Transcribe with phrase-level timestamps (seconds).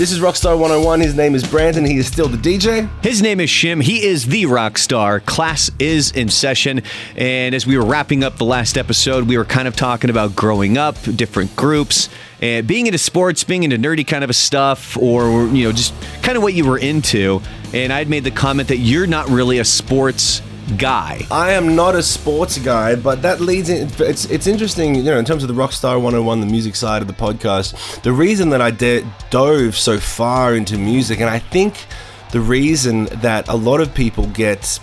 [0.00, 1.00] This is Rockstar 101.
[1.00, 1.84] His name is Brandon.
[1.84, 2.88] He is still the DJ.
[3.04, 3.82] His name is Shim.
[3.82, 5.20] He is the rock star.
[5.20, 6.80] Class is in session.
[7.16, 10.34] And as we were wrapping up the last episode, we were kind of talking about
[10.34, 12.08] growing up, different groups,
[12.40, 15.92] and being into sports, being into nerdy kind of a stuff, or, you know, just
[16.22, 17.42] kind of what you were into.
[17.74, 20.40] And I'd made the comment that you're not really a sports
[20.76, 21.26] guy.
[21.30, 23.90] I am not a sports guy, but that leads in.
[23.98, 27.08] It's it's interesting, you know, in terms of the Rockstar 101, the music side of
[27.08, 28.02] the podcast.
[28.02, 31.86] The reason that I de- dove so far into music, and I think
[32.32, 34.78] the reason that a lot of people get,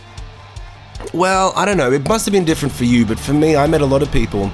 [1.14, 3.68] well, I don't know, it must have been different for you, but for me, I
[3.68, 4.48] met a lot of people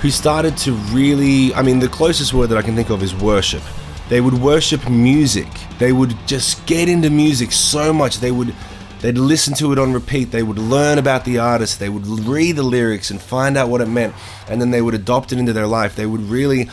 [0.00, 1.54] who started to really.
[1.54, 3.62] I mean, the closest word that I can think of is worship.
[4.08, 5.48] They would worship music.
[5.78, 8.18] They would just get into music so much.
[8.18, 8.54] They would
[9.00, 10.30] They'd listen to it on repeat.
[10.30, 11.78] They would learn about the artist.
[11.78, 14.14] They would read the lyrics and find out what it meant.
[14.48, 15.96] And then they would adopt it into their life.
[15.96, 16.68] They would really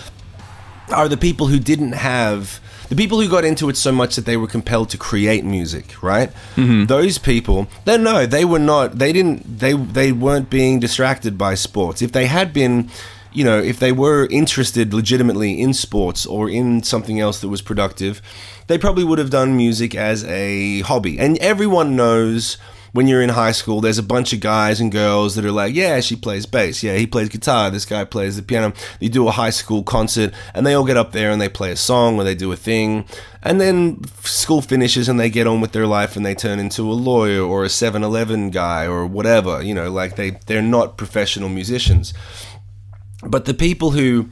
[0.89, 2.59] are the people who didn't have
[2.89, 6.01] the people who got into it so much that they were compelled to create music,
[6.03, 6.29] right?
[6.55, 6.85] Mm-hmm.
[6.85, 8.99] Those people, they no, they were not.
[8.99, 9.59] They didn't.
[9.59, 12.01] They they weren't being distracted by sports.
[12.01, 12.89] If they had been,
[13.33, 17.61] you know, if they were interested legitimately in sports or in something else that was
[17.61, 18.21] productive,
[18.67, 21.19] they probably would have done music as a hobby.
[21.19, 22.57] And everyone knows
[22.93, 25.73] when you're in high school, there's a bunch of guys and girls that are like,
[25.73, 26.83] yeah, she plays bass.
[26.83, 27.71] Yeah, he plays guitar.
[27.71, 28.71] This guy plays the piano.
[28.99, 31.71] You do a high school concert and they all get up there and they play
[31.71, 33.05] a song or they do a thing.
[33.41, 36.83] And then school finishes and they get on with their life and they turn into
[36.83, 39.63] a lawyer or a 7 Eleven guy or whatever.
[39.63, 42.13] You know, like they, they're not professional musicians.
[43.29, 44.29] But the people who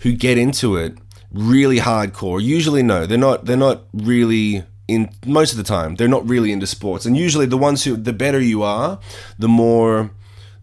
[0.00, 0.96] who get into it
[1.32, 6.08] really hardcore, usually no, they're not they're not really in most of the time they're
[6.08, 7.06] not really into sports.
[7.06, 8.98] And usually the ones who the better you are
[9.38, 10.10] the more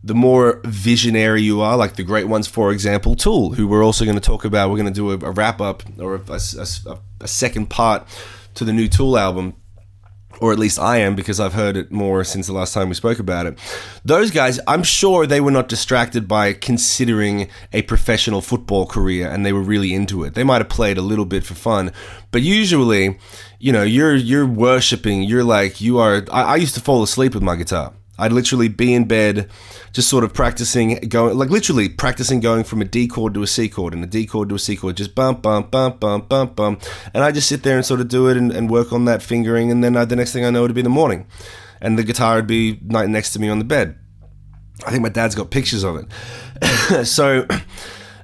[0.04, 4.06] the more visionary you are like the great ones for example tool who we're also
[4.06, 4.70] going to talk about.
[4.70, 8.08] We're going to do a, a wrap up or a, a, a, second part
[8.56, 9.56] to the new tool album
[10.42, 12.96] or at least I am because I've heard it more since the last time we
[12.96, 13.60] spoke about it.
[14.04, 19.46] Those guys, I'm sure they were not distracted by considering a professional football career and
[19.46, 20.34] they were really into it.
[20.34, 21.92] They might have played a little bit for fun,
[22.32, 23.20] but usually,
[23.60, 27.36] you know, you're you're worshiping, you're like you are I, I used to fall asleep
[27.36, 27.94] with my guitar.
[28.18, 29.50] I'd literally be in bed,
[29.94, 33.48] just sort of practicing going, like literally practicing going from a D chord to a
[33.48, 36.30] C chord and a D chord to a C chord, just bump, bump, bump, bump,
[36.30, 36.84] bump, bump.
[37.14, 39.24] And I just sit there and sort of do it and, and work on that
[39.24, 39.72] fingering.
[39.72, 41.26] And then I, the next thing I know, it'd be the morning.
[41.82, 43.98] And the guitar would be right next to me on the bed.
[44.86, 47.06] I think my dad's got pictures of it.
[47.08, 47.48] so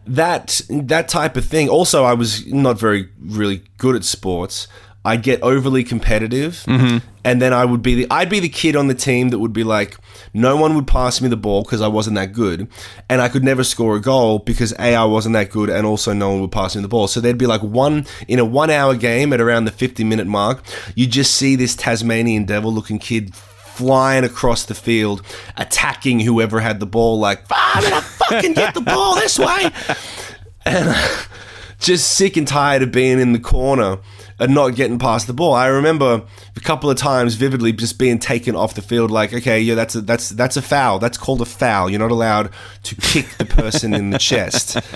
[0.08, 1.70] that that type of thing.
[1.70, 4.68] Also, I was not very really good at sports.
[5.08, 6.98] I'd get overly competitive, mm-hmm.
[7.24, 9.54] and then I would be the I'd be the kid on the team that would
[9.54, 9.96] be like,
[10.34, 12.68] no one would pass me the ball because I wasn't that good,
[13.10, 16.12] and I could never score a goal because a I wasn't that good, and also
[16.12, 17.08] no one would pass me the ball.
[17.08, 20.28] So there'd be like one in a one hour game at around the fifty minute
[20.28, 20.62] mark,
[20.94, 25.22] you just see this Tasmanian devil looking kid flying across the field,
[25.56, 27.18] attacking whoever had the ball.
[27.18, 29.72] Like, I'm gonna fucking get the ball this way,
[30.66, 30.94] and
[31.80, 34.00] just sick and tired of being in the corner
[34.40, 35.54] and not getting past the ball.
[35.54, 36.24] I remember
[36.56, 39.12] a couple of times vividly just being taken off the field.
[39.12, 41.00] Like, okay, yeah, that's a, that's that's a foul.
[41.00, 41.90] That's called a foul.
[41.90, 42.52] You're not allowed
[42.84, 44.78] to kick the person in the chest.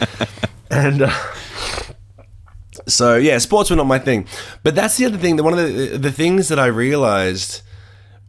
[0.71, 1.11] And uh,
[2.87, 4.25] so, yeah, sports were not my thing.
[4.63, 5.35] But that's the other thing.
[5.35, 7.61] That one of the the things that I realized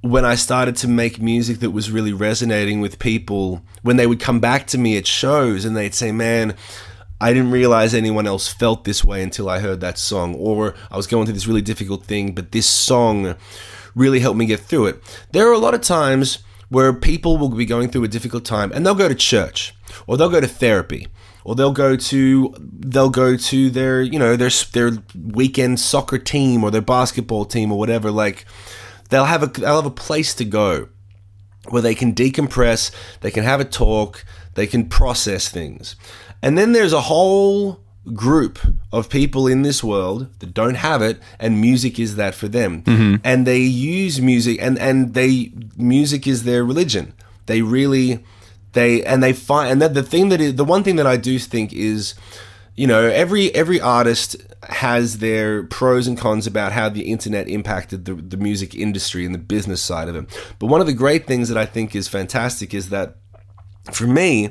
[0.00, 4.18] when I started to make music that was really resonating with people, when they would
[4.18, 6.56] come back to me at shows and they'd say, "Man."
[7.22, 10.96] I didn't realize anyone else felt this way until I heard that song, or I
[10.96, 13.36] was going through this really difficult thing, but this song
[13.94, 15.24] really helped me get through it.
[15.30, 18.72] There are a lot of times where people will be going through a difficult time
[18.72, 19.72] and they'll go to church
[20.08, 21.06] or they'll go to therapy
[21.44, 26.64] or they'll go to they'll go to their you know their their weekend soccer team
[26.64, 28.46] or their basketball team or whatever like
[29.10, 30.88] they'll have a they'll have a place to go
[31.68, 32.90] where they can decompress
[33.20, 34.24] they can have a talk
[34.54, 35.96] they can process things.
[36.42, 37.80] And then there's a whole
[38.14, 38.58] group
[38.90, 42.82] of people in this world that don't have it and music is that for them.
[42.82, 43.16] Mm-hmm.
[43.22, 47.14] and they use music and and they music is their religion.
[47.46, 48.24] They really
[48.72, 51.16] they and they find and that the thing that is the one thing that I
[51.16, 52.14] do think is
[52.74, 58.04] you know every every artist has their pros and cons about how the internet impacted
[58.04, 61.26] the, the music industry and the business side of it but one of the great
[61.26, 63.16] things that I think is fantastic is that
[63.92, 64.50] for me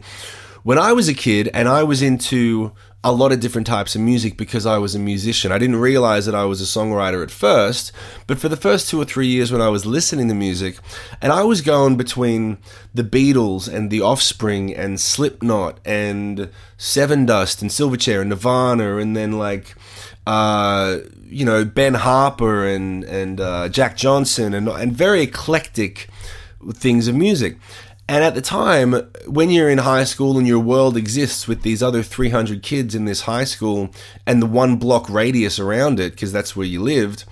[0.64, 4.02] when I was a kid and I was into a lot of different types of
[4.02, 5.52] music because I was a musician.
[5.52, 7.92] I didn't realize that I was a songwriter at first,
[8.28, 10.78] but for the first two or three years when I was listening to music,
[11.20, 12.60] and I was going between
[12.94, 19.32] the Beatles and the Offspring and Slipknot and Sevendust and Silverchair and Nirvana, and then
[19.40, 19.74] like
[20.28, 26.08] uh, you know Ben Harper and and uh, Jack Johnson and and very eclectic
[26.74, 27.58] things of music.
[28.12, 28.92] And at the time,
[29.26, 33.06] when you're in high school and your world exists with these other 300 kids in
[33.06, 33.90] this high school
[34.28, 37.24] and the one block radius around it, because that's where you lived,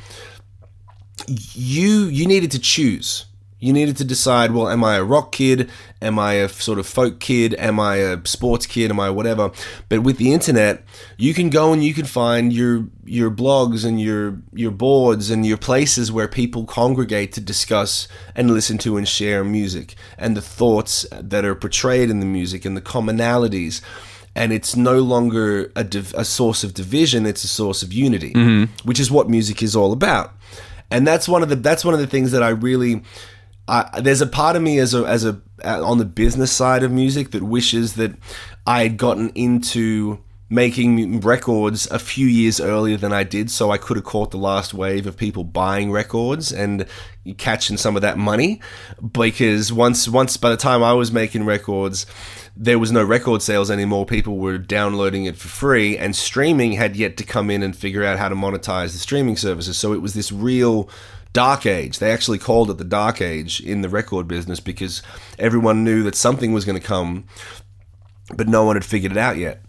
[1.27, 3.25] you you needed to choose.
[3.59, 5.69] You needed to decide, well, am I a rock kid?
[6.01, 7.53] Am I a sort of folk kid?
[7.55, 8.89] Am I a sports kid?
[8.89, 9.51] Am I whatever?
[9.89, 10.83] But with the internet,
[11.17, 15.45] you can go and you can find your your blogs and your your boards and
[15.45, 20.41] your places where people congregate to discuss and listen to and share music and the
[20.41, 23.81] thoughts that are portrayed in the music and the commonalities.
[24.35, 28.31] And it's no longer a, div- a source of division; it's a source of unity,
[28.31, 28.87] mm-hmm.
[28.87, 30.33] which is what music is all about.
[30.91, 33.01] And that's one of the that's one of the things that I really
[33.69, 36.83] I, there's a part of me as a as a uh, on the business side
[36.83, 38.15] of music that wishes that
[38.65, 43.77] I had gotten into making records a few years earlier than I did, so I
[43.77, 46.87] could have caught the last wave of people buying records and
[47.37, 48.59] catching some of that money.
[49.11, 52.07] Because once once by the time I was making records,
[52.57, 54.05] there was no record sales anymore.
[54.05, 58.03] People were downloading it for free, and streaming had yet to come in and figure
[58.03, 59.77] out how to monetize the streaming services.
[59.77, 60.89] So it was this real
[61.33, 61.99] dark age.
[61.99, 65.01] They actually called it the dark age in the record business because
[65.37, 67.25] everyone knew that something was going to come,
[68.35, 69.63] but no one had figured it out yet.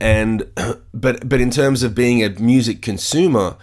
[0.00, 0.50] And
[0.94, 3.56] but but in terms of being a music consumer,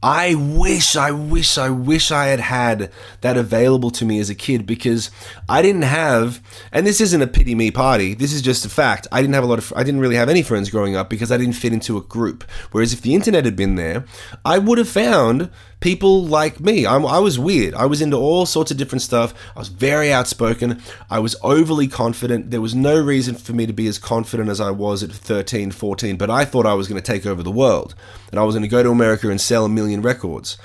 [0.00, 2.92] I wish, I wish, I wish I had had
[3.22, 5.10] that available to me as a kid because
[5.48, 6.40] I didn't have,
[6.70, 8.14] and this isn't a pity me party.
[8.14, 9.08] This is just a fact.
[9.10, 11.32] I didn't have a lot of, I didn't really have any friends growing up because
[11.32, 12.44] I didn't fit into a group.
[12.70, 14.04] Whereas if the internet had been there,
[14.44, 15.50] I would have found
[15.80, 16.86] people like me.
[16.86, 17.74] I'm, I was weird.
[17.74, 19.34] I was into all sorts of different stuff.
[19.54, 20.82] I was very outspoken.
[21.10, 22.50] I was overly confident.
[22.50, 25.70] There was no reason for me to be as confident as I was at 13,
[25.70, 27.94] 14, but I thought I was going to take over the world
[28.30, 30.58] and I was going to go to America and sell a million records.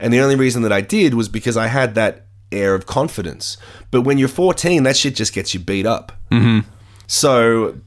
[0.00, 3.56] And the only reason that I did was because I had that air of confidence.
[3.90, 6.12] But when you're 14, that shit just gets you beat up.
[6.30, 6.68] Mm-hmm.
[7.06, 7.78] So,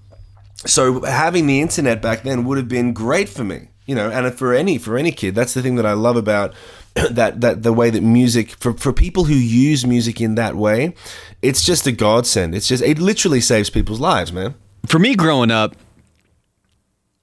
[0.65, 4.33] so having the internet back then would have been great for me you know and
[4.35, 6.53] for any for any kid that's the thing that i love about
[7.09, 10.93] that that the way that music for for people who use music in that way
[11.41, 14.53] it's just a godsend it's just it literally saves people's lives man
[14.87, 15.75] For me growing up,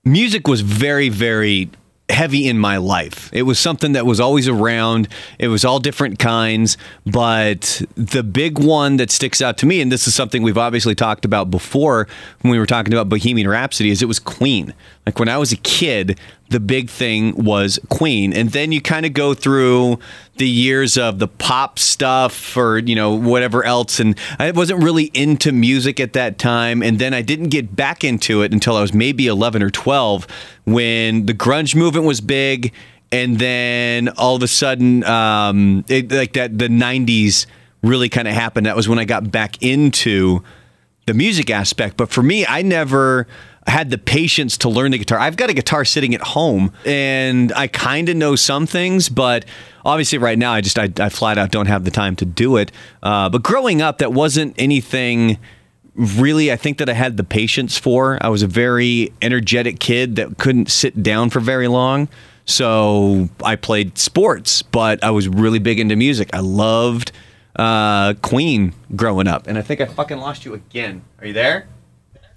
[0.05, 1.71] music was very, very
[2.09, 3.29] heavy in my life.
[3.33, 5.09] It was something that was always around.
[5.41, 9.91] It was all different kinds, but the big one that sticks out to me, and
[9.91, 12.07] this is something we've obviously talked about before
[12.43, 14.73] when we were talking about Bohemian Rhapsody, is it was Queen.
[15.07, 16.19] Like when I was a kid,
[16.51, 18.33] the big thing was Queen.
[18.33, 20.01] And then you kind of go through
[20.37, 24.01] the years of the pop stuff or, you know, whatever else.
[24.01, 26.83] And I wasn't really into music at that time.
[26.83, 30.27] And then I didn't get back into it until I was maybe 11 or 12
[30.65, 32.73] when the grunge movement was big.
[33.13, 37.47] And then all of a sudden, um, it, like that, the 90s
[37.83, 38.67] really kind of happened.
[38.67, 40.43] That was when I got back into
[41.07, 41.97] the music aspect.
[41.97, 43.29] But for me, I never
[43.67, 45.19] had the patience to learn the guitar.
[45.19, 49.45] I've got a guitar sitting at home and I kind of know some things, but
[49.85, 52.57] obviously right now I just, I, I flat out don't have the time to do
[52.57, 52.71] it.
[53.03, 55.39] Uh, but growing up, that wasn't anything
[55.95, 58.19] really I think that I had the patience for.
[58.21, 62.09] I was a very energetic kid that couldn't sit down for very long.
[62.45, 66.31] So I played sports, but I was really big into music.
[66.33, 67.11] I loved
[67.57, 69.49] uh, Queen growing up.
[69.49, 71.03] And I think I fucking lost you again.
[71.19, 71.67] Are you there?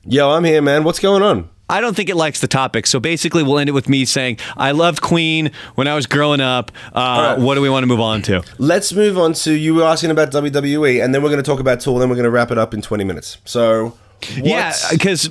[0.09, 2.87] Yo i'm here man what's going on I don't think it likes the topic.
[2.87, 6.41] So basically, we'll end it with me saying, I loved Queen when I was growing
[6.41, 6.71] up.
[6.87, 7.39] Uh, right.
[7.39, 8.41] What do we want to move on to?
[8.57, 11.59] let's move on to you were asking about wwe and then we're going to talk
[11.59, 13.95] about tool then we're going to wrap it up in 20 minutes so
[14.35, 15.29] Yeah, because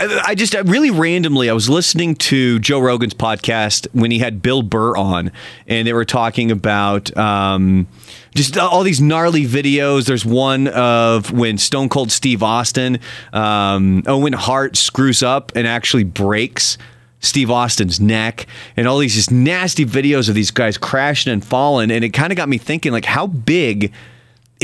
[0.00, 4.62] I just really randomly I was listening to Joe Rogan's podcast when he had Bill
[4.62, 5.30] Burr on,
[5.68, 7.86] and they were talking about um,
[8.34, 10.06] just all these gnarly videos.
[10.06, 12.98] There's one of when Stone Cold Steve Austin,
[13.32, 16.76] um, Owen Hart screws up and actually breaks.
[17.20, 18.46] Steve Austin's neck
[18.76, 22.30] and all these just nasty videos of these guys crashing and falling and it kind
[22.30, 23.94] of got me thinking like how big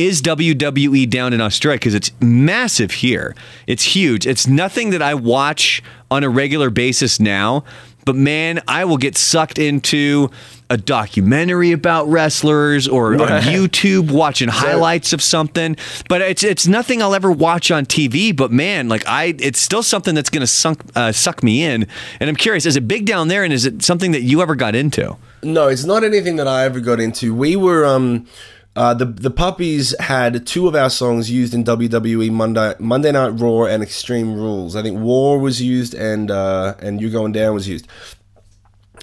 [0.07, 3.35] is WWE down in Australia because it's massive here.
[3.67, 4.27] It's huge.
[4.27, 7.65] It's nothing that I watch on a regular basis now,
[8.05, 10.31] but man, I will get sucked into
[10.71, 15.77] a documentary about wrestlers or on YouTube watching highlights of something.
[16.09, 18.35] But it's it's nothing I'll ever watch on TV.
[18.35, 21.87] But man, like I, it's still something that's going to suck uh, suck me in.
[22.21, 24.55] And I'm curious, is it big down there, and is it something that you ever
[24.55, 25.17] got into?
[25.43, 27.35] No, it's not anything that I ever got into.
[27.35, 28.27] We were um
[28.77, 33.31] uh, the the puppies had two of our songs used in WWE Monday Monday Night
[33.41, 34.77] Raw and Extreme Rules.
[34.77, 37.87] I think War was used and uh, and You Going Down was used.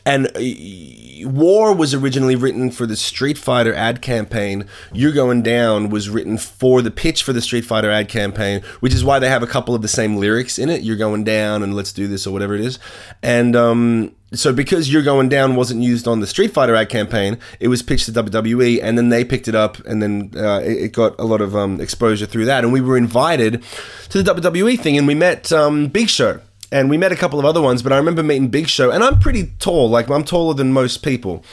[0.06, 4.66] and uh, War was originally written for the Street Fighter ad campaign.
[4.94, 8.94] You're Going Down was written for the pitch for the Street Fighter ad campaign, which
[8.94, 10.82] is why they have a couple of the same lyrics in it.
[10.84, 12.80] You're Going Down and Let's Do This or whatever it is.
[13.22, 17.38] And um, so because You're Going Down wasn't used on the Street Fighter ad campaign,
[17.60, 20.78] it was pitched to WWE and then they picked it up and then uh, it,
[20.78, 22.64] it, got a lot of um, exposure through that.
[22.64, 23.64] And we were invited
[24.10, 26.42] to the WWE thing and we met um, Big Show
[26.72, 29.04] and we met a couple of other ones, but I remember meeting Big Show, and
[29.04, 31.44] I'm pretty tall, like I'm taller than most people.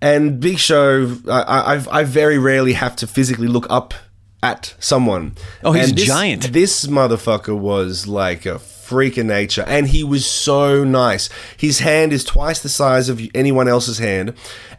[0.00, 3.94] And Big Show, I, I, I very rarely have to physically look up
[4.42, 5.34] at someone.
[5.62, 6.52] Oh, he's and this, giant.
[6.52, 11.28] This motherfucker was like a freak of nature, and he was so nice.
[11.56, 14.34] His hand is twice the size of anyone else's hand,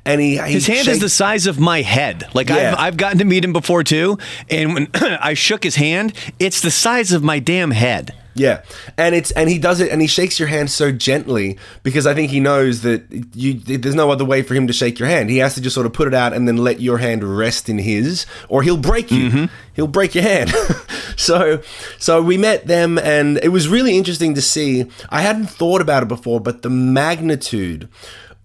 [0.06, 2.28] and he, he his hand shake- is the size of my head.
[2.34, 2.74] Like Yeah.
[2.74, 4.18] I've, I've gotten to meet him before too,
[4.50, 8.14] and when I shook his hand, it's the size of my damn head.
[8.38, 8.64] Yeah,
[8.98, 12.14] and it's and he does it and he shakes your hand so gently because I
[12.14, 15.30] think he knows that you there's no other way for him to shake your hand.
[15.30, 17.70] He has to just sort of put it out and then let your hand rest
[17.70, 19.30] in his, or he'll break you.
[19.30, 19.56] Mm-hmm.
[19.74, 20.52] He'll break your hand.
[21.16, 21.62] so
[21.98, 24.86] so we met them and it was really interesting to see.
[25.10, 27.88] I hadn't thought about it before, but the magnitude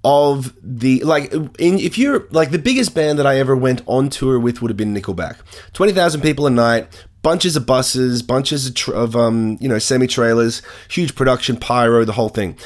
[0.03, 4.09] of the like in, if you're like the biggest band that I ever went on
[4.09, 5.37] tour with would have been Nickelback.
[5.75, 10.63] 20,000 people a night, bunches of buses, bunches of, tr- of um, you know, semi-trailers,
[10.89, 12.57] huge production, pyro, the whole thing.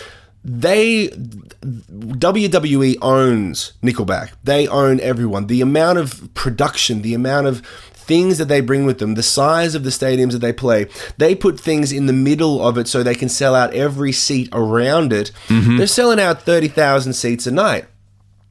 [0.44, 4.32] They WWE owns Nickelback.
[4.44, 5.46] They own everyone.
[5.46, 9.74] The amount of production, the amount of things that they bring with them, the size
[9.74, 13.02] of the stadiums that they play, they put things in the middle of it so
[13.02, 15.30] they can sell out every seat around it.
[15.78, 17.86] They're selling out 30,000 seats a night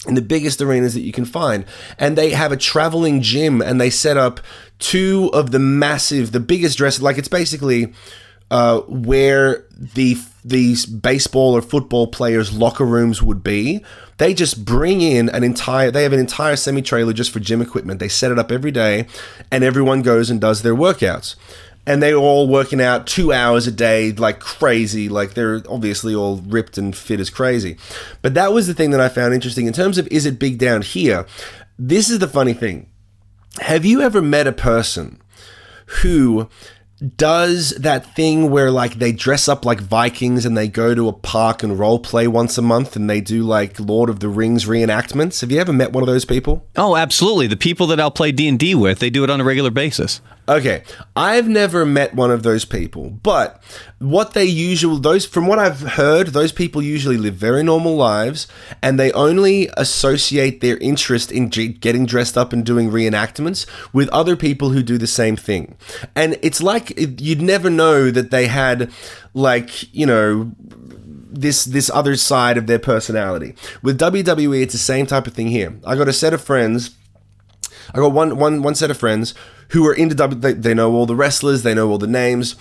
[0.07, 1.65] in the biggest arenas that you can find.
[1.97, 4.39] And they have a traveling gym and they set up
[4.79, 7.93] two of the massive, the biggest dress, like it's basically
[8.51, 13.83] uh, where the these baseball or football players' locker rooms would be.
[14.17, 15.89] They just bring in an entire.
[15.89, 17.99] They have an entire semi trailer just for gym equipment.
[17.99, 19.07] They set it up every day,
[19.49, 21.35] and everyone goes and does their workouts.
[21.85, 25.09] And they're all working out two hours a day like crazy.
[25.09, 27.77] Like they're obviously all ripped and fit as crazy.
[28.21, 30.57] But that was the thing that I found interesting in terms of is it big
[30.57, 31.25] down here?
[31.77, 32.89] This is the funny thing.
[33.59, 35.21] Have you ever met a person
[36.01, 36.49] who
[37.17, 41.13] does that thing where like they dress up like Vikings and they go to a
[41.13, 44.65] park and role play once a month and they do like Lord of the Rings
[44.65, 45.41] reenactments?
[45.41, 46.65] Have you ever met one of those people?
[46.75, 47.47] Oh, absolutely.
[47.47, 49.71] The people that I'll play D and D with, they do it on a regular
[49.71, 50.21] basis.
[50.47, 50.83] Okay,
[51.15, 53.63] I've never met one of those people, but
[53.99, 58.47] what they usually those from what I've heard, those people usually live very normal lives,
[58.81, 64.09] and they only associate their interest in g- getting dressed up and doing reenactments with
[64.09, 65.77] other people who do the same thing,
[66.13, 68.91] and it's like you'd never know that they had
[69.33, 73.55] like you know this this other side of their personality.
[73.81, 75.79] With WWE, it's the same type of thing here.
[75.85, 76.97] I got a set of friends
[77.93, 79.33] I got one one one set of friends
[79.73, 80.39] who are into W.
[80.39, 81.63] They, they know all the wrestlers.
[81.63, 82.55] They know all the names.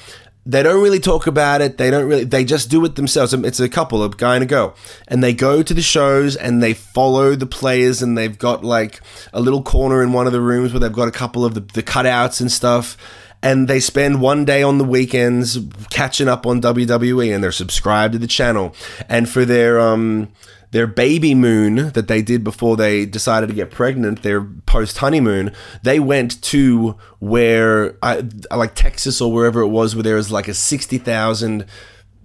[0.44, 1.78] They don't really talk about it.
[1.78, 2.24] They don't really.
[2.24, 3.32] They just do it themselves.
[3.32, 4.74] It's a couple, a guy and a girl,
[5.06, 8.02] and they go to the shows and they follow the players.
[8.02, 9.00] And they've got like
[9.32, 11.60] a little corner in one of the rooms where they've got a couple of the,
[11.60, 12.96] the cutouts and stuff.
[13.44, 15.58] And they spend one day on the weekends
[15.90, 18.74] catching up on WWE, and they're subscribed to the channel.
[19.08, 20.32] And for their um
[20.72, 25.52] their baby moon that they did before they decided to get pregnant, their post honeymoon,
[25.82, 30.48] they went to where, I, like Texas or wherever it was, where there was like
[30.48, 31.66] a 60,000,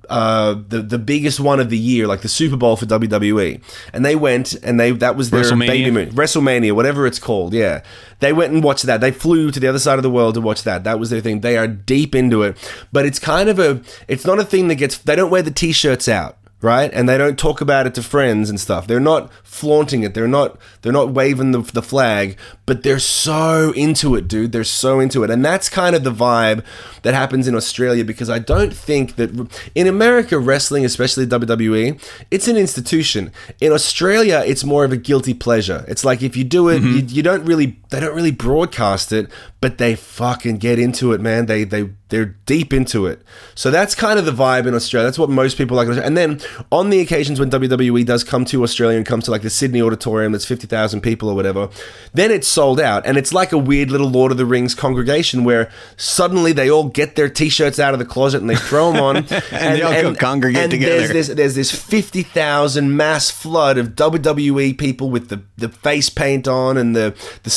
[0.09, 3.61] uh, the, the biggest one of the year, like the Super Bowl for WWE.
[3.91, 6.11] And they went and they, that was their baby moon.
[6.11, 7.83] WrestleMania, whatever it's called, yeah.
[8.21, 9.01] They went and watched that.
[9.01, 10.85] They flew to the other side of the world to watch that.
[10.85, 11.41] That was their thing.
[11.41, 12.57] They are deep into it.
[12.93, 15.51] But it's kind of a, it's not a thing that gets, they don't wear the
[15.51, 16.91] t shirts out right?
[16.93, 18.87] And they don't talk about it to friends and stuff.
[18.87, 20.13] They're not flaunting it.
[20.13, 24.51] They're not they're not waving the, the flag but they're so into it dude.
[24.51, 25.29] They're so into it.
[25.29, 26.63] And that's kind of the vibe
[27.03, 29.29] that happens in australia because i don't think that
[29.75, 33.31] in america wrestling especially wwe it's an institution.
[33.61, 35.85] In australia it's more of a guilty pleasure.
[35.87, 37.07] It's like if you do it mm-hmm.
[37.07, 39.29] you, you don't really they don't really broadcast it
[39.59, 43.21] but they fucking get into it man they they they're deep into it
[43.53, 46.39] so that's kind of the vibe in australia that's what most people like and then
[46.71, 49.81] on the occasions when WWE does come to Australia and comes to like the Sydney
[49.81, 51.69] Auditorium that's 50,000 people or whatever,
[52.13, 53.05] then it's sold out.
[53.05, 56.85] And it's like a weird little Lord of the Rings congregation where suddenly they all
[56.85, 59.17] get their t shirts out of the closet and they throw them on.
[59.51, 61.07] and, they all go congregate and together.
[61.07, 66.47] There's this, there's this 50,000 mass flood of WWE people with the, the face paint
[66.47, 67.49] on and the, the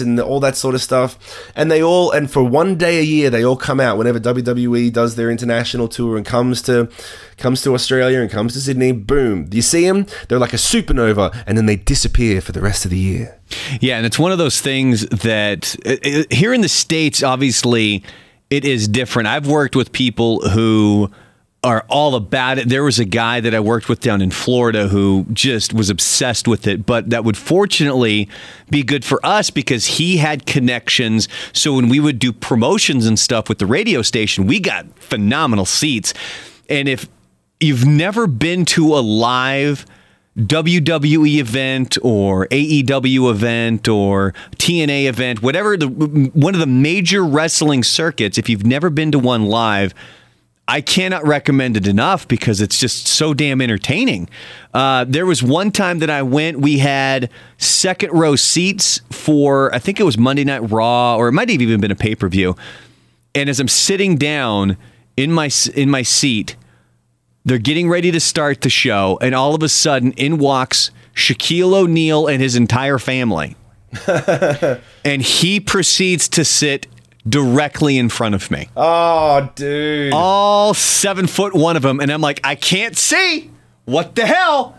[0.00, 1.18] and all that sort of stuff.
[1.54, 4.92] And they all, and for one day a year, they all come out whenever WWE
[4.92, 6.88] does their international tour and comes to
[7.36, 8.92] comes to Australia and comes to Sydney.
[8.92, 10.06] Boom, you see them?
[10.28, 13.38] They're like a supernova, and then they disappear for the rest of the year.
[13.80, 18.04] Yeah, and it's one of those things that uh, uh, here in the states, obviously,
[18.50, 19.28] it is different.
[19.28, 21.10] I've worked with people who
[21.64, 22.68] are all about it.
[22.68, 26.46] There was a guy that I worked with down in Florida who just was obsessed
[26.46, 28.28] with it, but that would fortunately
[28.70, 31.28] be good for us because he had connections.
[31.52, 35.64] So when we would do promotions and stuff with the radio station, we got phenomenal
[35.64, 36.14] seats.
[36.68, 37.08] And if
[37.58, 39.84] you've never been to a live
[40.38, 47.82] WWE event or AEW event or TNA event, whatever the one of the major wrestling
[47.82, 49.92] circuits, if you've never been to one live,
[50.70, 54.28] I cannot recommend it enough because it's just so damn entertaining.
[54.74, 59.78] Uh, there was one time that I went, we had second row seats for, I
[59.78, 62.28] think it was Monday Night Raw, or it might have even been a pay per
[62.28, 62.54] view.
[63.34, 64.76] And as I'm sitting down
[65.16, 66.56] in my in my seat,
[67.44, 71.74] they're getting ready to start the show, and all of a sudden, in walks Shaquille
[71.74, 73.56] O'Neal and his entire family.
[75.04, 76.86] and he proceeds to sit
[77.28, 78.68] directly in front of me.
[78.76, 80.12] Oh, dude.
[80.12, 82.00] All seven foot one of them.
[82.00, 83.50] And I'm like, I can't see.
[83.84, 84.78] What the hell?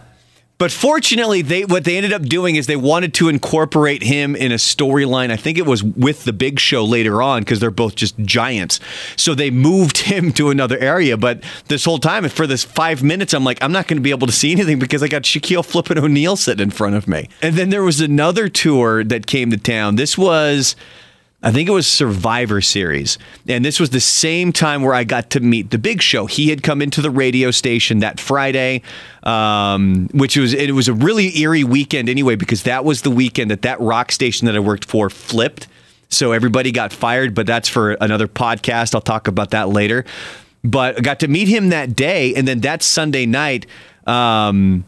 [0.59, 4.51] But fortunately, they what they ended up doing is they wanted to incorporate him in
[4.51, 5.31] a storyline.
[5.31, 8.81] I think it was with the Big Show later on because they're both just giants.
[9.15, 11.15] So they moved him to another area.
[11.15, 14.09] But this whole time, for this five minutes, I'm like, I'm not going to be
[14.09, 17.29] able to see anything because I got Shaquille Flippin' O'Neal sitting in front of me.
[17.41, 19.95] And then there was another tour that came to town.
[19.95, 20.75] This was.
[21.41, 23.17] I think it was Survivor Series.
[23.47, 26.25] And this was the same time where I got to meet the Big Show.
[26.25, 28.81] He had come into the radio station that Friday,
[29.23, 33.51] um, which was it was a really eerie weekend anyway because that was the weekend
[33.51, 35.67] that that rock station that I worked for flipped.
[36.09, 38.93] So everybody got fired, but that's for another podcast.
[38.93, 40.03] I'll talk about that later.
[40.65, 43.65] But I got to meet him that day, and then that Sunday night.
[44.05, 44.83] Um,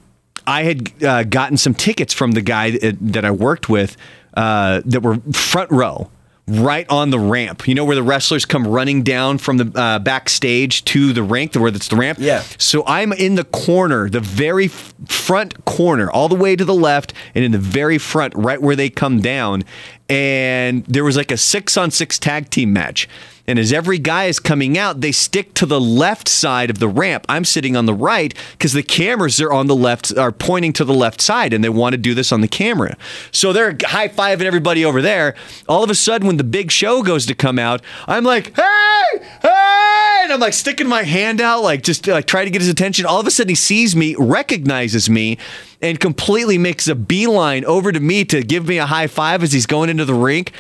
[0.48, 3.96] I had uh, gotten some tickets from the guy that, I worked with
[4.34, 6.10] uh, that were front row
[6.60, 7.68] right on the ramp.
[7.68, 11.56] You know where the wrestlers come running down from the uh, backstage to the rink,
[11.56, 12.20] where it's the ramp.
[12.22, 12.44] Yeah.
[12.58, 17.14] So I'm in the corner, the very front corner, all the way to the left,
[17.36, 19.64] and in the very front, right where they come down.
[20.10, 23.08] And there was like a six on six tag team match.
[23.52, 26.88] And as every guy is coming out, they stick to the left side of the
[26.88, 27.26] ramp.
[27.28, 30.86] I'm sitting on the right because the cameras are on the left, are pointing to
[30.86, 32.96] the left side, and they want to do this on the camera.
[33.34, 35.36] So they're high fiving everybody over there.
[35.68, 39.20] All of a sudden, when the big show goes to come out, I'm like, hey,
[39.42, 40.22] hey!
[40.24, 43.06] And I'm like sticking my hand out, like just like trying to get his attention.
[43.06, 45.38] All of a sudden, he sees me, recognizes me,
[45.82, 49.52] and completely makes a beeline over to me to give me a high five as
[49.52, 50.54] he's going into the rink.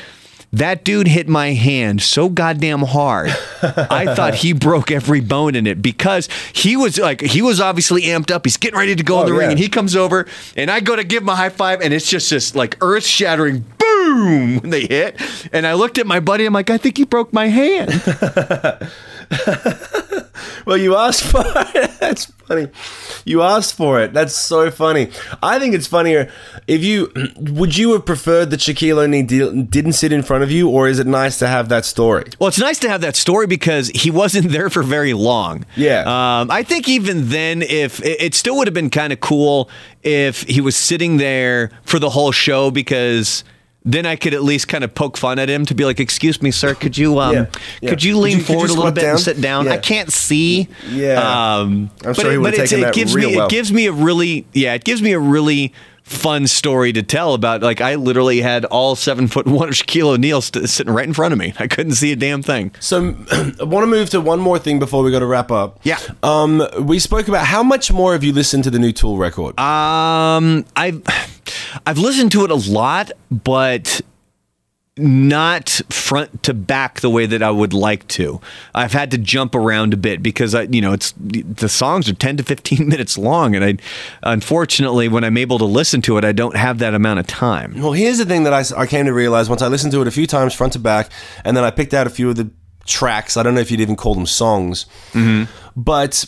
[0.53, 3.29] That dude hit my hand so goddamn hard.
[3.61, 8.03] I thought he broke every bone in it because he was like, he was obviously
[8.03, 8.45] amped up.
[8.45, 10.81] He's getting ready to go Oh, in the ring and he comes over and I
[10.81, 14.57] go to give him a high five and it's just this like earth shattering boom
[14.59, 15.21] when they hit.
[15.53, 16.45] And I looked at my buddy.
[16.45, 17.91] I'm like, I think he broke my hand.
[20.65, 21.91] Well, you asked for it.
[21.99, 22.67] That's funny.
[23.25, 24.13] You asked for it.
[24.13, 25.09] That's so funny.
[25.41, 26.31] I think it's funnier
[26.67, 30.69] if you would you have preferred that Shaquille O'Neal didn't sit in front of you,
[30.69, 32.25] or is it nice to have that story?
[32.39, 35.65] Well, it's nice to have that story because he wasn't there for very long.
[35.75, 36.01] Yeah.
[36.01, 39.69] Um, I think even then, if it it still would have been kind of cool
[40.03, 43.43] if he was sitting there for the whole show because.
[43.83, 46.39] Then I could at least kind of poke fun at him to be like, "Excuse
[46.41, 47.45] me, sir, could you um, Yeah,
[47.81, 47.89] yeah.
[47.89, 49.09] could you lean could you forward a little bit down?
[49.11, 49.65] and sit down?
[49.65, 49.71] Yeah.
[49.73, 51.13] I can't see." Yeah.
[51.59, 53.47] Um, I'm but he would've but taken it that gives real me well.
[53.47, 57.33] it gives me a really yeah it gives me a really fun story to tell
[57.33, 61.13] about like I literally had all seven foot one Shaquille O'Neal st- sitting right in
[61.13, 61.53] front of me.
[61.57, 62.71] I couldn't see a damn thing.
[62.79, 65.79] So I want to move to one more thing before we got to wrap up.
[65.83, 65.99] Yeah.
[66.21, 69.57] Um, we spoke about how much more have you listened to the new Tool record?
[69.59, 71.01] Um, I've
[71.85, 74.01] I've listened to it a lot, but
[74.97, 78.41] not front to back the way that I would like to.
[78.75, 82.13] I've had to jump around a bit because I, you know, it's the songs are
[82.13, 83.77] 10 to 15 minutes long and I
[84.21, 87.73] unfortunately when I'm able to listen to it, I don't have that amount of time.
[87.81, 90.07] Well, here's the thing that I, I came to realize once I listened to it
[90.07, 91.09] a few times front to back,
[91.45, 92.49] and then I picked out a few of the
[92.85, 93.37] tracks.
[93.37, 95.51] I don't know if you'd even call them songs, mm-hmm.
[95.75, 96.25] but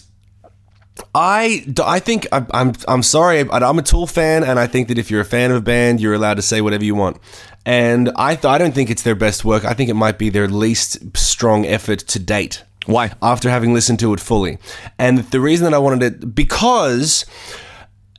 [1.16, 4.98] I, I think I'm, I'm I'm sorry, I'm a Tool fan, and I think that
[4.98, 7.18] if you're a fan of a band, you're allowed to say whatever you want.
[7.66, 9.66] And I th- I don't think it's their best work.
[9.66, 12.64] I think it might be their least strong effort to date.
[12.86, 13.14] Why?
[13.22, 14.58] After having listened to it fully,
[15.00, 17.26] and the reason that I wanted it because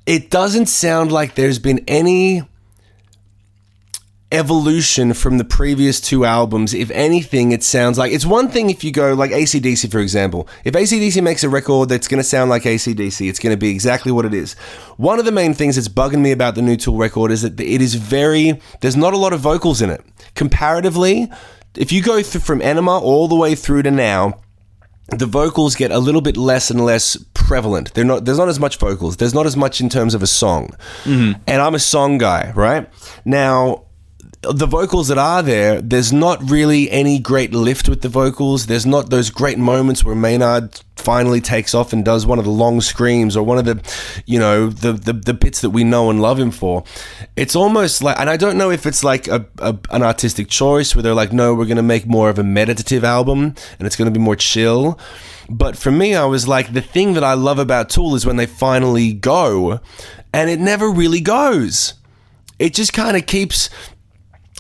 [0.07, 2.43] it doesn't sound like there's been any
[4.33, 6.75] evolution from the previous two albums.
[6.75, 10.49] If anything, it sounds like it's one thing if you go like ACDC, for example.
[10.65, 13.69] If ACDC makes a record that's going to sound like ACDC, it's going to be
[13.69, 14.55] exactly what it is.
[14.97, 17.59] One of the main things that's bugging me about the new Tool record is that
[17.61, 20.05] it is very, there's not a lot of vocals in it.
[20.35, 21.31] Comparatively,
[21.77, 24.41] if you go through from Ænima all the way through to now,
[25.09, 27.93] the vocals get a little bit less and less prevalent.
[27.95, 28.25] They're not.
[28.25, 29.19] There's not as much vocals.
[29.19, 30.71] There's not as much in terms of a song.
[31.05, 31.43] Mm-hmm.
[31.47, 32.89] And I'm a song guy, right?
[33.25, 33.84] Now,
[34.53, 38.67] the vocals that are there, there's not really any great lift with the vocals.
[38.67, 42.51] There's not those great moments where Maynard finally takes off and does one of the
[42.51, 46.11] long screams or one of the, you know, the the, the bits that we know
[46.11, 46.85] and love him for.
[47.37, 50.95] It's almost like, and I don't know if it's like a, a an artistic choice
[50.95, 53.97] where they're like, no, we're going to make more of a meditative album and it's
[53.97, 54.99] going to be more chill.
[55.49, 58.37] But for me, I was like, the thing that I love about Tool is when
[58.37, 59.81] they finally go,
[60.33, 61.95] and it never really goes.
[62.59, 63.69] It just kind of keeps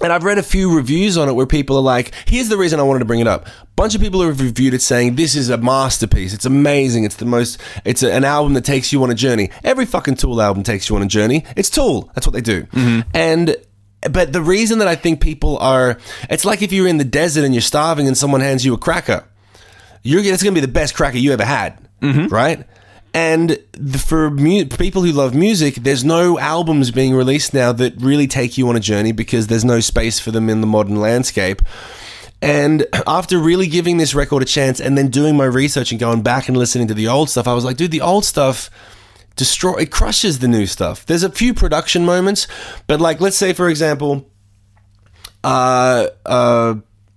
[0.03, 2.81] and I've read a few reviews on it where people are like, here's the reason
[2.81, 3.47] I wanted to bring it up.
[3.47, 6.35] A bunch of people have reviewed it saying this is a masterpiece.
[6.35, 7.05] It's amazing.
[7.05, 9.51] It's the most, it's a, an album that takes you on a journey.
[9.63, 11.45] Every fucking Tool album takes you on a journey.
[11.57, 12.11] It's Tool.
[12.15, 12.65] That's what they do.
[12.65, 13.09] Mm-hmm.
[13.15, 13.57] And,
[14.11, 17.45] but the reason that I think people are, it's like if you're in the desert
[17.45, 19.25] and you're starving and someone hands you a cracker.
[20.03, 21.79] You're, it's going to be the best cracker you ever had.
[22.03, 22.35] Mm-hmm.
[22.35, 22.67] Right?
[23.15, 27.95] And the, for mu- people who love music, there's no albums being released now that
[28.01, 31.01] really take you on a journey because there's no space for them in the modern
[31.01, 31.63] landscape.
[32.43, 36.23] And after really giving this record a chance and then doing my research and going
[36.23, 38.69] back and listening to the old stuff, I was like, dude, the old stuff
[39.37, 41.07] destroy it crushes the new stuff.
[41.07, 42.47] There's a few production moments,
[42.87, 44.31] but like let's say for example,
[45.43, 46.75] uh uh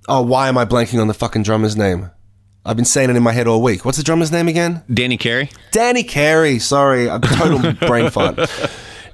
[0.07, 2.11] oh, why am I blanking on the fucking drummer's name?
[2.67, 3.85] I've been saying it in my head all week.
[3.85, 4.83] What's the drummer's name again?
[4.93, 5.49] Danny Carey.
[5.71, 6.59] Danny Carey.
[6.59, 8.37] Sorry, I'm a total brain fart.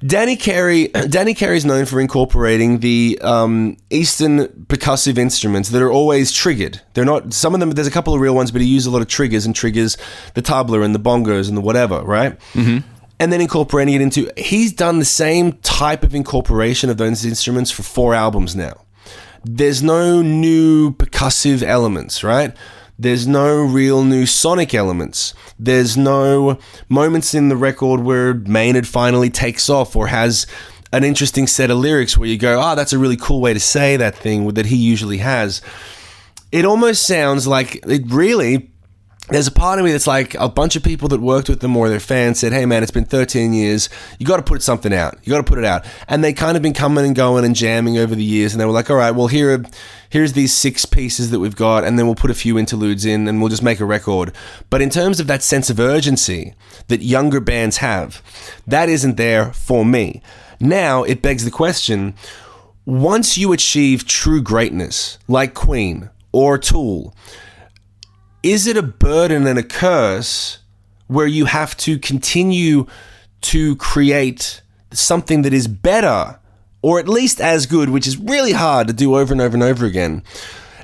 [0.04, 0.88] Danny Carey.
[0.88, 6.82] Danny Carey is known for incorporating the um, Eastern percussive instruments that are always triggered.
[6.96, 7.32] They're not.
[7.32, 7.70] Some of them.
[7.72, 9.98] There's a couple of real ones, but he used a lot of triggers and triggers
[10.34, 12.40] the tabla and the bongos and the whatever, right?
[12.54, 12.80] Mm-hmm.
[13.20, 14.32] And then incorporating it into.
[14.36, 18.82] He's done the same type of incorporation of those instruments for four albums now.
[19.46, 22.56] There's no new percussive elements, right?
[22.98, 25.34] There's no real new sonic elements.
[25.58, 30.46] There's no moments in the record where Maynard finally takes off or has
[30.92, 33.60] an interesting set of lyrics where you go, oh, that's a really cool way to
[33.60, 35.62] say that thing that he usually has.
[36.52, 38.70] It almost sounds like it really.
[39.30, 41.78] There's a part of me that's like a bunch of people that worked with them
[41.78, 43.88] or their fans said, "Hey man, it's been 13 years.
[44.20, 45.18] You got to put something out.
[45.24, 47.56] You got to put it out." And they kind of been coming and going and
[47.56, 49.64] jamming over the years, and they were like, "All right, well here are
[50.10, 53.30] here's these six pieces that we've got, and then we'll put a few interludes in,
[53.30, 54.34] and we'll just make a record."
[54.70, 56.54] But in terms of that sense of urgency
[56.90, 58.22] that younger bands have,
[58.68, 60.22] that isn't there for me.
[60.60, 62.14] Now it begs the question:
[62.86, 67.16] once you achieve true greatness, like Queen or Tool
[68.44, 70.60] is it a burden and a curse
[71.08, 72.86] where you have to continue
[73.42, 76.40] to create something that is better
[76.82, 79.64] or at least as good, which is really hard to do over and over and
[79.64, 80.22] over again?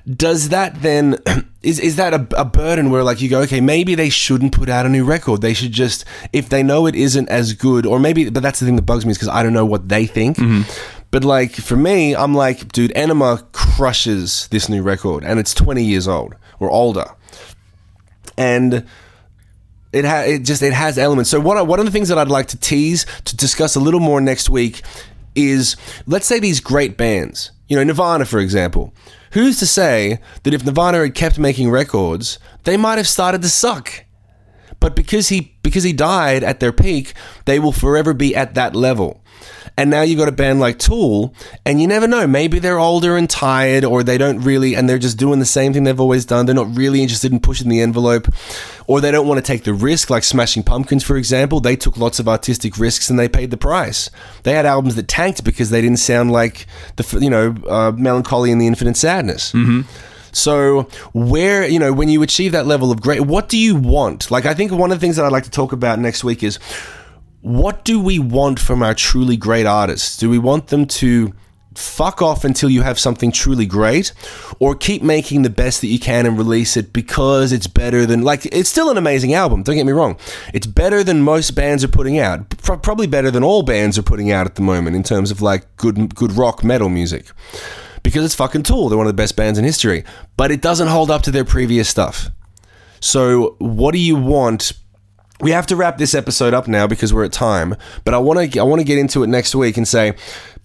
[0.10, 1.18] Does that then
[1.62, 4.70] is is that a, a burden where like you go okay maybe they shouldn't put
[4.70, 5.42] out a new record.
[5.42, 8.66] They should just if they know it isn't as good or maybe but that's the
[8.66, 10.38] thing that bugs me is because I don't know what they think.
[10.38, 10.62] Mm-hmm.
[11.12, 15.84] But like for me I'm like dude Ænima crushes this new record and it's 20
[15.84, 17.06] years old or older
[18.40, 18.86] and
[19.92, 21.30] it ha- it just it has elements.
[21.30, 24.00] So what one of the things that I'd like to tease to discuss a little
[24.00, 24.82] more next week
[25.36, 25.76] is
[26.08, 28.94] let's say these great bands, you know, Nirvana for example.
[29.34, 33.50] Who's to say that if Nirvana had kept making records, they might have started to
[33.50, 34.06] suck?
[34.80, 37.14] But because he because he died at their peak,
[37.46, 39.19] they will forever be at that level.
[39.80, 41.34] And now you've got a band like Tool,
[41.66, 42.28] and you never know.
[42.28, 45.72] Maybe they're older and tired, or they don't really, and they're just doing the same
[45.72, 46.46] thing they've always done.
[46.46, 48.28] They're not really interested in pushing the envelope,
[48.88, 51.62] or they don't want to take the risk, like Smashing Pumpkins, for example.
[51.62, 54.10] They took lots of artistic risks and they paid the price.
[54.44, 56.66] They had albums that tanked because they didn't sound like
[56.98, 59.54] the, you know, uh, Melancholy and the Infinite Sadness.
[60.34, 64.30] So, where, you know, when you achieve that level of great, what do you want?
[64.30, 66.44] Like, I think one of the things that I'd like to talk about next week
[66.44, 66.60] is
[67.42, 70.18] what do we want from our truly great artists?
[70.18, 71.34] Do we want them to
[71.76, 74.12] fuck off until you have something truly great?
[74.60, 78.24] Or keep making the best that you can and release it because it's better than
[78.24, 80.18] like it's still an amazing album don't get me wrong.
[80.54, 84.04] It's better than most bands are putting out Pro- probably better than all bands are
[84.04, 87.28] putting out at the moment in terms of like good good rock metal music.
[88.04, 90.04] Because it's fucking Tool they're one of the best bands in history
[90.36, 92.30] but it doesn't hold up to their previous stuff.
[93.00, 94.74] So what do you want
[95.42, 97.76] we have to wrap this episode up now because we're at time.
[98.04, 100.14] But I want to I want to get into it next week and say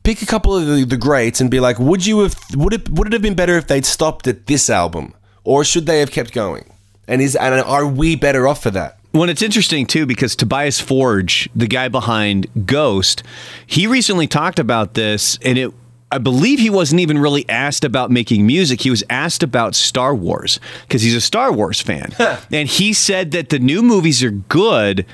[0.03, 2.89] pick a couple of the, the greats and be like, would you have would it
[2.91, 6.13] would it have been better if they'd stopped at this album, or should they have
[6.13, 6.73] kept going?
[7.09, 8.99] And is and are we better off for that?
[9.13, 13.23] Well, it's interesting too because Tobias Forge, the guy behind Ghost,
[13.67, 15.73] he recently talked about this, and it.
[16.15, 18.81] I believe he wasn't even really asked about making music.
[18.81, 22.13] He was asked about Star Wars because he's a Star Wars fan.
[22.53, 25.07] and he said that the new movies are good,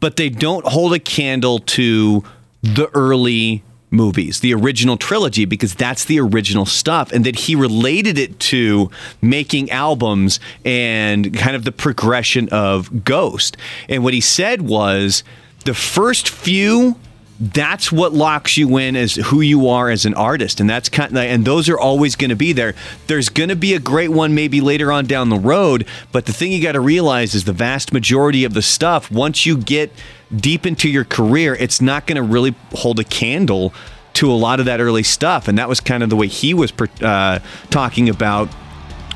[0.00, 2.24] but they don't hold a candle to
[2.62, 7.10] the early movies, the original trilogy, because that's the original stuff.
[7.10, 8.90] And that he related it to
[9.22, 13.56] making albums and kind of the progression of Ghost.
[13.88, 15.24] And what he said was
[15.64, 16.96] the first few
[17.40, 20.60] that's what locks you in as who you are as an artist.
[20.60, 22.74] And that's kind of and those are always going to be there.
[23.06, 26.32] There's going to be a great one maybe later on down the road but the
[26.32, 29.92] thing you got to realize is the vast majority of the stuff once you get
[30.34, 33.72] deep into your career it's not going to really hold a candle
[34.14, 35.48] to a lot of that early stuff.
[35.48, 38.48] And that was kind of the way he was uh, talking about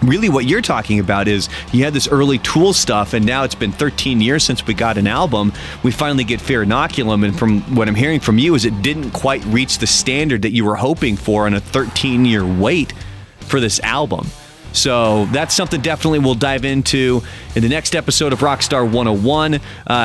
[0.03, 3.55] really what you're talking about is you had this early tool stuff and now it's
[3.55, 7.61] been 13 years since we got an album we finally get fear inoculum and from
[7.75, 10.77] what i'm hearing from you is it didn't quite reach the standard that you were
[10.77, 12.93] hoping for on a 13 year wait
[13.41, 14.27] for this album
[14.73, 17.23] so that's something definitely we'll dive into
[17.57, 19.55] in the next episode of Rockstar 101.
[19.55, 19.61] Uh,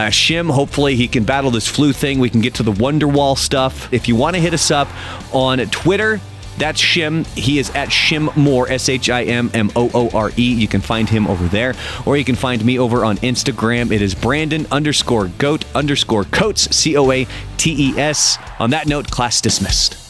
[0.07, 2.17] Shim, hopefully he can battle this flu thing.
[2.19, 3.93] We can get to the Wonderwall stuff.
[3.93, 4.87] If you want to hit us up
[5.33, 6.21] on Twitter,
[6.57, 7.25] that's Shim.
[7.37, 10.53] He is at Shim Moore, S H I M M O O R E.
[10.53, 11.75] You can find him over there.
[12.05, 13.91] Or you can find me over on Instagram.
[13.91, 18.37] It is Brandon underscore goat underscore coates, C O A T E S.
[18.59, 20.02] On that note, class dismissed.